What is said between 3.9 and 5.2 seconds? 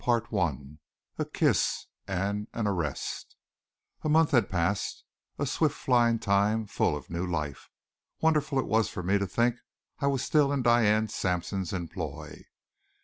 A month had passed,